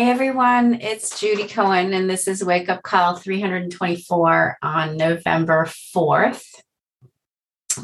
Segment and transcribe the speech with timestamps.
[0.00, 6.42] Hey everyone, it's Judy Cohen, and this is Wake Up Call 324 on November 4th.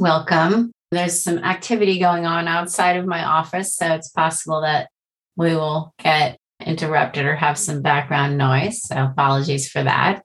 [0.00, 0.72] Welcome.
[0.90, 4.88] There's some activity going on outside of my office, so it's possible that
[5.36, 8.80] we will get interrupted or have some background noise.
[8.80, 10.22] So apologies for that.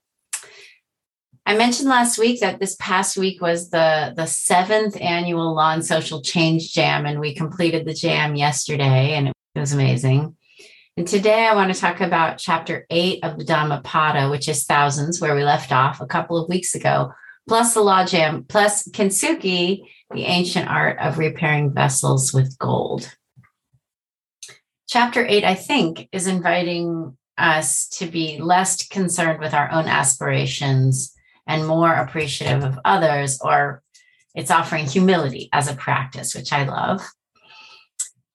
[1.46, 5.86] I mentioned last week that this past week was the, the seventh annual Law and
[5.86, 10.38] Social Change Jam, and we completed the jam yesterday, and it was amazing.
[11.02, 15.20] And today I want to talk about chapter eight of the Dhammapada, which is thousands,
[15.20, 17.12] where we left off a couple of weeks ago,
[17.48, 19.82] plus the Law Jam, plus Kintsugi,
[20.14, 23.16] the ancient art of repairing vessels with gold.
[24.88, 31.16] Chapter eight, I think, is inviting us to be less concerned with our own aspirations
[31.48, 33.82] and more appreciative of others, or
[34.36, 37.02] it's offering humility as a practice, which I love.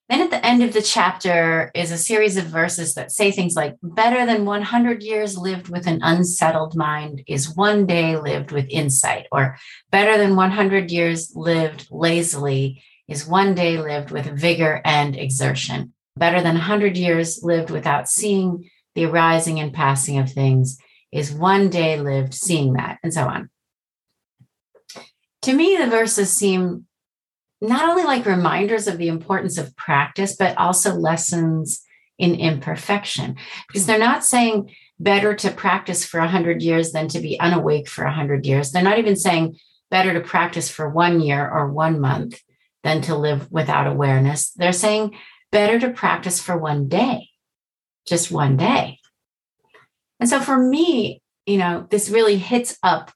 [0.08, 3.56] Then at the end of the chapter is a series of verses that say things
[3.56, 8.66] like better than 100 years lived with an unsettled mind is one day lived with
[8.70, 9.58] insight, or
[9.90, 15.92] better than 100 years lived lazily is one day lived with vigor and exertion.
[16.16, 20.78] Better than 100 years lived without seeing the arising and passing of things
[21.10, 23.50] is one day lived seeing that, and so on.
[25.42, 26.86] To me, the verses seem
[27.60, 31.82] not only like reminders of the importance of practice, but also lessons
[32.18, 33.36] in imperfection,
[33.68, 38.04] because they're not saying better to practice for 100 years than to be unawake for
[38.04, 38.72] 100 years.
[38.72, 39.58] They're not even saying
[39.90, 42.40] better to practice for one year or one month
[42.82, 44.50] than to live without awareness.
[44.52, 45.16] They're saying
[45.52, 47.28] better to practice for one day,
[48.06, 49.00] just one day.
[50.18, 53.12] And so for me, you know, this really hits up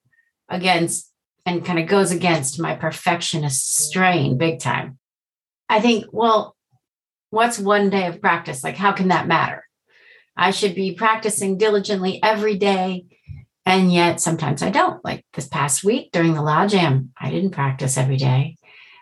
[0.49, 1.10] against
[1.47, 4.99] and kind of goes against my perfectionist strain big time.
[5.69, 6.57] I think, well,
[7.31, 8.63] what's one day of practice?
[8.63, 9.65] Like, how can that matter?
[10.37, 13.07] I should be practicing diligently every day.
[13.67, 15.05] And yet sometimes I don't.
[15.05, 18.57] Like this past week during the Law Jam, I didn't practice every day.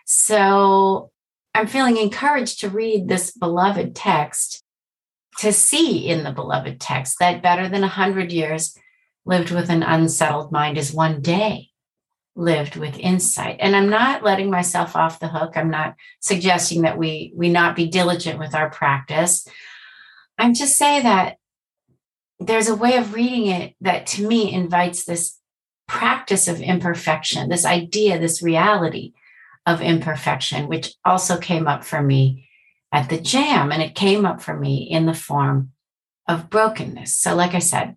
[0.05, 1.11] So
[1.55, 4.63] I'm feeling encouraged to read this beloved text,
[5.39, 8.77] to see in the beloved text that better than a hundred years
[9.25, 11.68] lived with an unsettled mind is one day
[12.39, 13.57] lived with insight.
[13.59, 15.53] And i'm not letting myself off the hook.
[15.55, 19.47] I'm not suggesting that we we not be diligent with our practice.
[20.37, 21.37] I'm just saying that
[22.39, 25.37] there's a way of reading it that to me invites this
[25.87, 29.11] practice of imperfection this idea this reality
[29.65, 32.47] of imperfection which also came up for me
[32.91, 35.71] at the jam and it came up for me in the form
[36.27, 37.17] of brokenness.
[37.17, 37.95] So like i said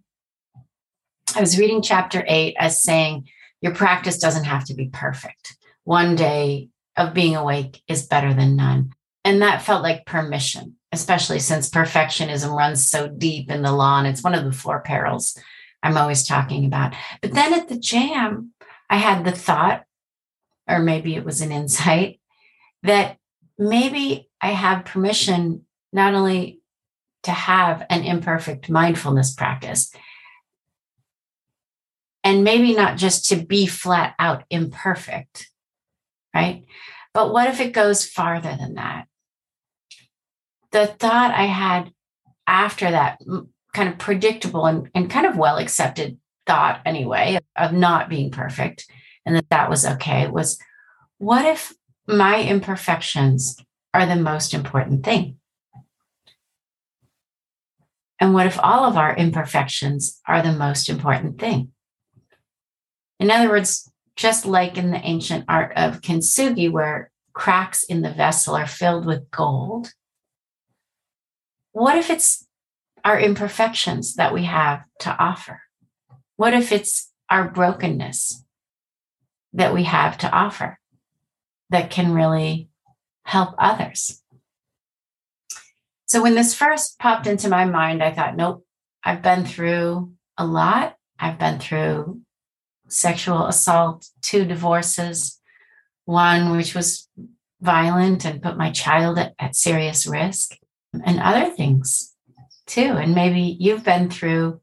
[1.36, 3.28] i was reading chapter 8 as saying
[3.62, 5.56] your practice doesn't have to be perfect.
[5.84, 8.92] One day of being awake is better than none.
[9.24, 13.98] And that felt like permission, especially since perfectionism runs so deep in the law.
[13.98, 15.38] And it's one of the four perils
[15.82, 16.94] I'm always talking about.
[17.22, 18.52] But then at the jam,
[18.90, 19.84] I had the thought,
[20.68, 22.20] or maybe it was an insight,
[22.82, 23.16] that
[23.58, 26.60] maybe I have permission not only
[27.22, 29.94] to have an imperfect mindfulness practice,
[32.24, 35.50] and maybe not just to be flat out imperfect,
[36.34, 36.64] right?
[37.14, 39.06] But what if it goes farther than that?
[40.70, 41.92] The thought I had
[42.46, 43.20] after that
[43.74, 48.86] kind of predictable and, and kind of well accepted thought, anyway, of not being perfect
[49.24, 50.58] and that that was okay was
[51.18, 51.72] what if
[52.06, 53.56] my imperfections
[53.94, 55.38] are the most important thing?
[58.18, 61.71] And what if all of our imperfections are the most important thing?
[63.22, 68.10] In other words, just like in the ancient art of kintsugi, where cracks in the
[68.10, 69.92] vessel are filled with gold,
[71.70, 72.44] what if it's
[73.04, 75.62] our imperfections that we have to offer?
[76.34, 78.44] What if it's our brokenness
[79.52, 80.80] that we have to offer
[81.70, 82.70] that can really
[83.24, 84.20] help others?
[86.06, 88.66] So when this first popped into my mind, I thought, nope,
[89.04, 90.96] I've been through a lot.
[91.20, 92.20] I've been through
[92.92, 95.40] sexual assault, two divorces,
[96.04, 97.08] one which was
[97.60, 100.56] violent and put my child at, at serious risk,
[101.04, 102.14] and other things
[102.66, 102.80] too.
[102.80, 104.60] And maybe you've been through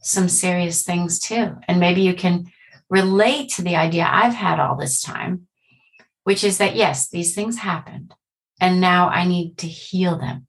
[0.00, 1.56] some serious things too.
[1.66, 2.52] And maybe you can
[2.90, 5.46] relate to the idea I've had all this time,
[6.24, 8.14] which is that yes, these things happened.
[8.60, 10.46] And now I need to heal them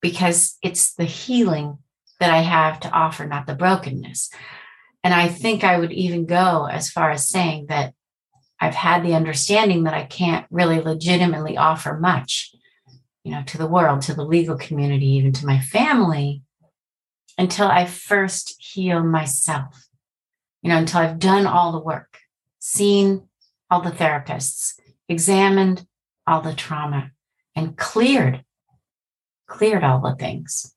[0.00, 1.78] because it's the healing
[2.20, 4.30] that I have to offer, not the brokenness.
[5.06, 7.94] And I think I would even go as far as saying that
[8.58, 12.52] I've had the understanding that I can't really legitimately offer much,
[13.22, 16.42] you know, to the world, to the legal community, even to my family,
[17.38, 19.86] until I first heal myself,
[20.60, 22.18] you know, until I've done all the work,
[22.58, 23.28] seen
[23.70, 24.72] all the therapists,
[25.08, 25.86] examined
[26.26, 27.12] all the trauma,
[27.54, 28.44] and cleared,
[29.46, 30.74] cleared all the things.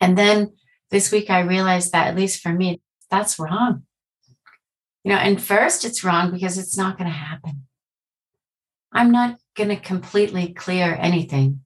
[0.00, 0.52] And then
[0.90, 2.80] this week I realized that, at least for me,
[3.10, 3.84] that's wrong.
[5.04, 7.66] You know, and first it's wrong because it's not going to happen.
[8.92, 11.60] I'm not going to completely clear anything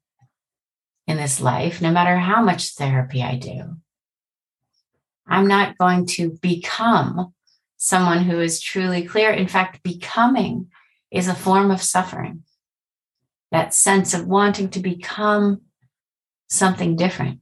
[1.07, 3.77] in this life, no matter how much therapy I do.
[5.27, 7.33] I'm not going to become
[7.77, 9.31] someone who is truly clear.
[9.31, 10.69] In fact, becoming
[11.11, 12.43] is a form of suffering.
[13.53, 15.63] That sense of wanting to become
[16.49, 17.41] something different.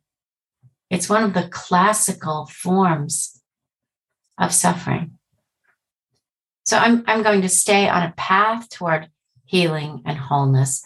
[0.90, 3.42] It's one of the classical forms
[4.38, 5.18] of suffering.
[6.64, 9.08] So I'm, I'm going to stay on a path toward
[9.44, 10.82] healing and wholeness.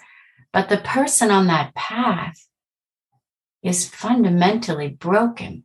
[0.53, 2.47] But the person on that path
[3.63, 5.65] is fundamentally broken,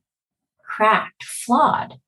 [0.64, 2.00] cracked, flawed.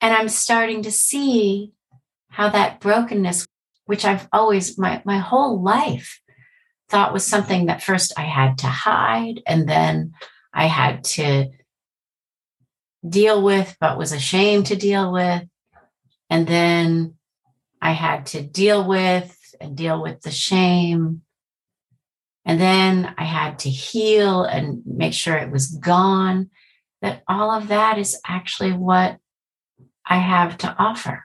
[0.00, 1.72] And I'm starting to see
[2.28, 3.46] how that brokenness,
[3.84, 6.20] which I've always, my, my whole life,
[6.92, 10.12] thought was something that first I had to hide and then
[10.52, 11.48] I had to
[13.08, 15.42] deal with, but was ashamed to deal with.
[16.28, 17.14] And then
[17.80, 21.22] I had to deal with and deal with the shame.
[22.44, 26.50] And then I had to heal and make sure it was gone.
[27.00, 29.16] That all of that is actually what
[30.04, 31.24] I have to offer.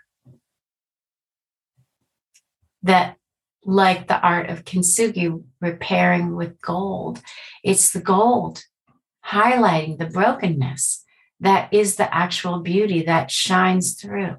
[2.84, 3.17] That,
[3.68, 7.22] like the art of kintsugi, repairing with gold,
[7.64, 8.64] it's the gold
[9.26, 11.04] highlighting the brokenness
[11.42, 14.38] that is the actual beauty that shines through.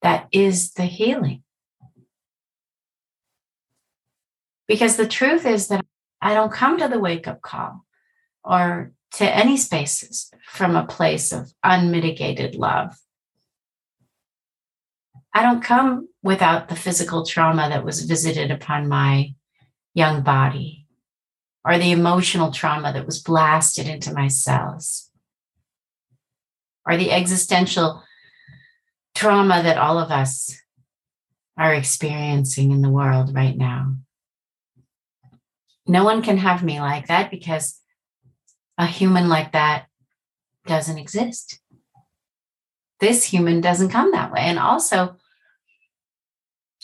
[0.00, 1.42] That is the healing.
[4.68, 5.84] Because the truth is that
[6.22, 7.84] I don't come to the wake up call
[8.44, 12.96] or to any spaces from a place of unmitigated love.
[15.34, 19.34] I don't come without the physical trauma that was visited upon my
[19.92, 20.86] young body
[21.64, 25.10] or the emotional trauma that was blasted into my cells
[26.86, 28.02] or the existential
[29.14, 30.58] trauma that all of us
[31.58, 33.94] are experiencing in the world right now.
[35.86, 37.78] No one can have me like that because
[38.78, 39.86] a human like that
[40.66, 41.60] doesn't exist.
[42.98, 44.40] This human doesn't come that way.
[44.40, 45.16] And also,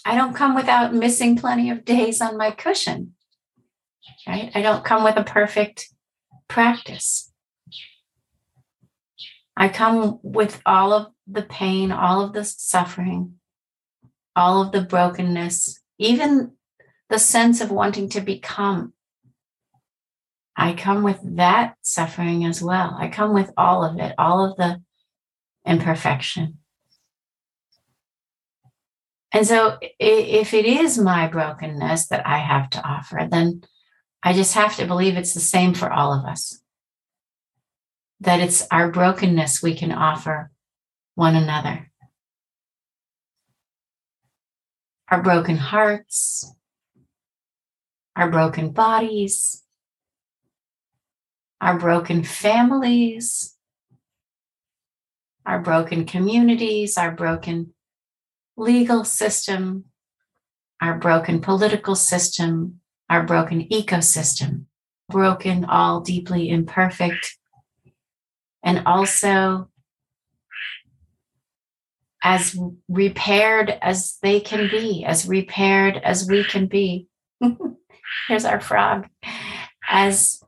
[0.04, 3.14] I don't come without missing plenty of days on my cushion,
[4.26, 4.50] right?
[4.54, 5.88] I don't come with a perfect
[6.48, 7.30] practice.
[9.56, 13.34] I come with all of the pain, all of the suffering,
[14.34, 16.52] all of the brokenness, even
[17.10, 18.94] the sense of wanting to become.
[20.56, 22.96] I come with that suffering as well.
[22.98, 24.82] I come with all of it, all of the
[25.66, 26.59] imperfection.
[29.32, 33.62] And so, if it is my brokenness that I have to offer, then
[34.22, 36.60] I just have to believe it's the same for all of us.
[38.20, 40.50] That it's our brokenness we can offer
[41.14, 41.90] one another.
[45.08, 46.52] Our broken hearts,
[48.16, 49.64] our broken bodies,
[51.60, 53.56] our broken families,
[55.46, 57.74] our broken communities, our broken
[58.60, 59.84] legal system,
[60.80, 64.66] our broken political system, our broken ecosystem,
[65.08, 67.38] broken, all deeply imperfect,
[68.62, 69.68] and also
[72.22, 72.56] as
[72.88, 77.08] repaired as they can be, as repaired as we can be.
[78.28, 79.08] Here's our frog.
[79.88, 80.39] As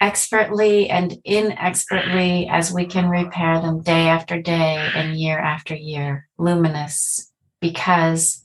[0.00, 6.28] expertly and inexpertly as we can repair them day after day and year after year,
[6.38, 8.44] luminous, because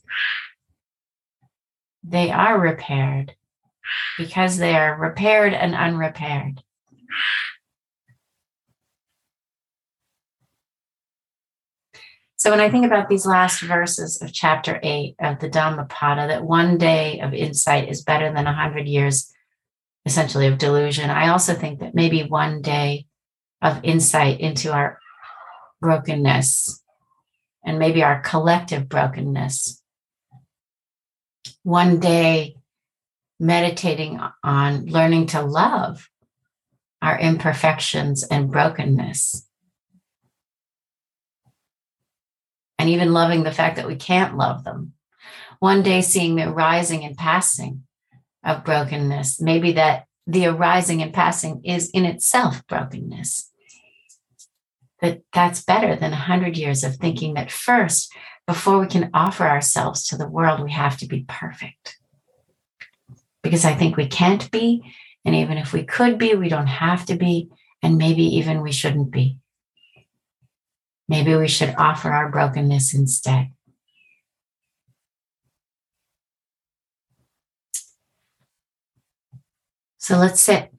[2.02, 3.34] they are repaired,
[4.18, 6.62] because they are repaired and unrepaired.
[12.36, 16.44] So when I think about these last verses of chapter eight of the Dhammapada, that
[16.44, 19.32] one day of insight is better than a hundred years
[20.06, 21.10] essentially of delusion.
[21.10, 23.06] I also think that maybe one day
[23.62, 24.98] of insight into our
[25.80, 26.82] brokenness
[27.64, 29.82] and maybe our collective brokenness.
[31.62, 32.56] One day
[33.40, 36.08] meditating on learning to love
[37.00, 39.46] our imperfections and brokenness.
[42.78, 44.92] And even loving the fact that we can't love them.
[45.58, 47.84] One day seeing the rising and passing
[48.44, 49.40] of brokenness.
[49.40, 53.50] Maybe that the arising and passing is in itself brokenness.
[55.00, 58.12] That that's better than a hundred years of thinking that first,
[58.46, 61.98] before we can offer ourselves to the world, we have to be perfect.
[63.42, 64.94] Because I think we can't be.
[65.24, 67.50] And even if we could be, we don't have to be.
[67.82, 69.38] And maybe even we shouldn't be.
[71.08, 73.53] Maybe we should offer our brokenness instead.
[80.04, 80.70] So let's sit.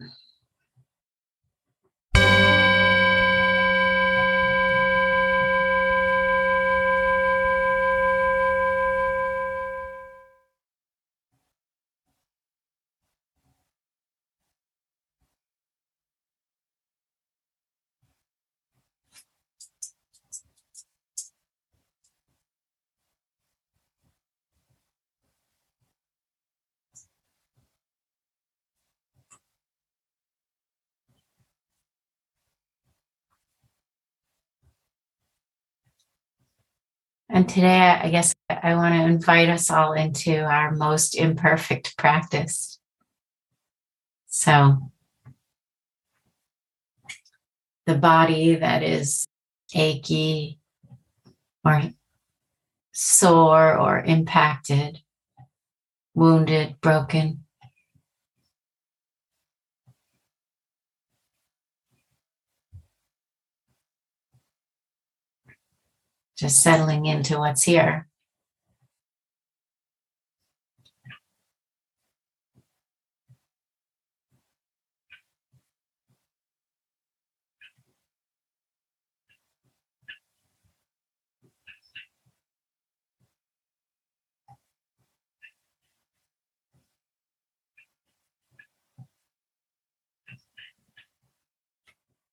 [37.36, 42.80] And today, I guess I want to invite us all into our most imperfect practice.
[44.28, 44.90] So,
[47.86, 49.28] the body that is
[49.74, 50.60] achy
[51.66, 51.82] or
[52.94, 55.02] sore or impacted,
[56.14, 57.45] wounded, broken.
[66.38, 68.08] Just settling into what's here.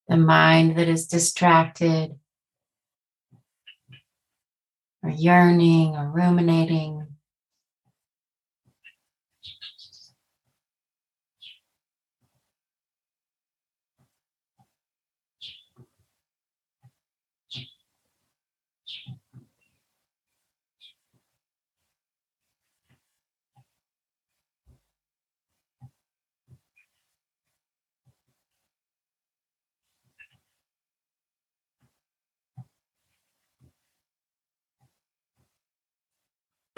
[0.08, 2.18] The mind that is distracted
[5.12, 7.01] yearning or ruminating.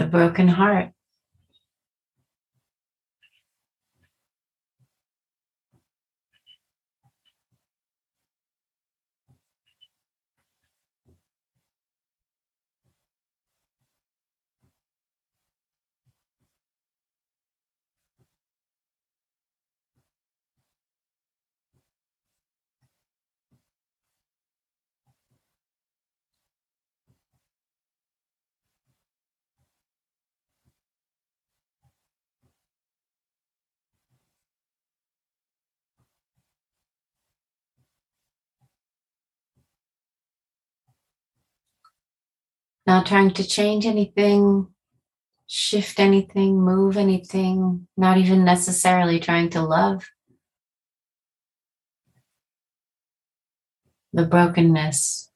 [0.04, 0.90] The broken heart.
[42.86, 44.68] Not trying to change anything,
[45.46, 50.04] shift anything, move anything, not even necessarily trying to love.
[54.12, 55.30] The brokenness,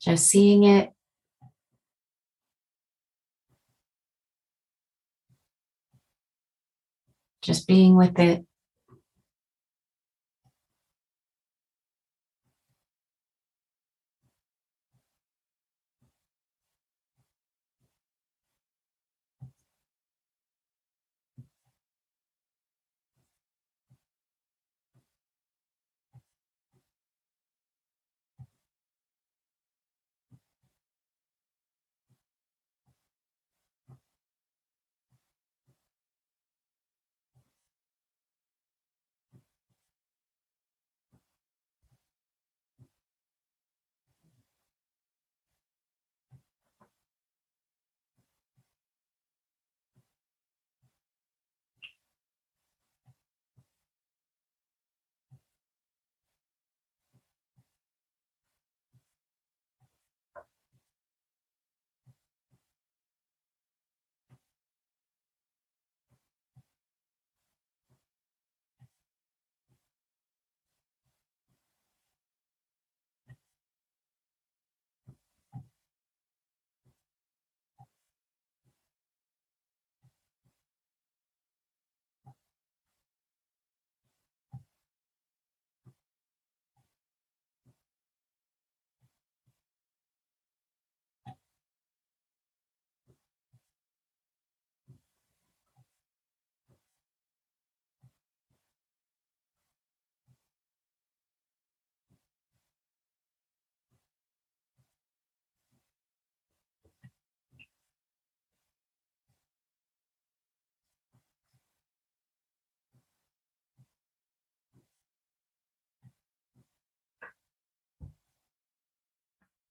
[0.00, 0.90] just seeing it.
[7.42, 8.46] Just being with it.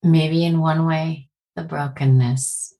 [0.04, 2.76] Maybe in one way, the brokenness.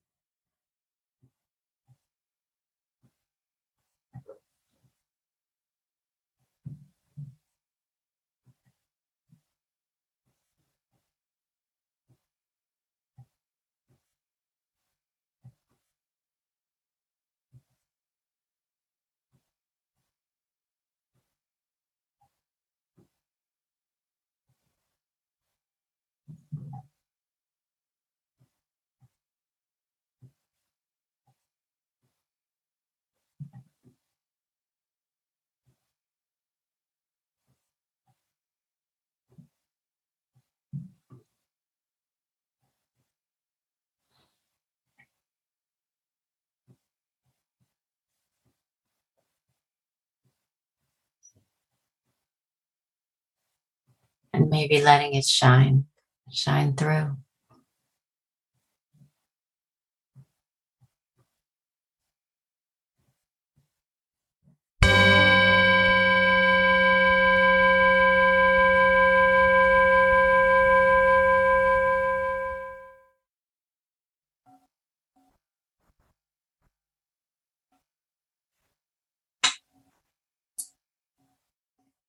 [54.34, 55.86] And maybe letting it shine,
[56.32, 57.18] shine through.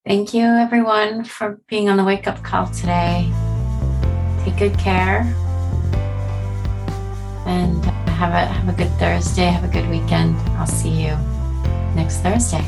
[0.07, 3.33] Thank you, everyone, for being on the wake up call today.
[4.45, 5.21] Take good care
[7.47, 9.47] and have a, have a good Thursday.
[9.47, 10.37] Have a good weekend.
[10.59, 11.17] I'll see you
[11.97, 12.63] next Thursday.